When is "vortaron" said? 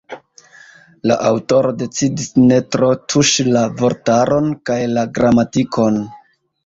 3.83-4.49